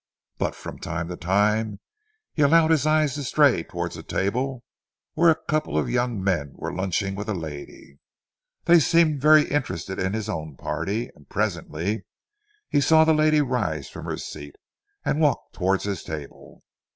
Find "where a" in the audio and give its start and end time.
5.13-5.35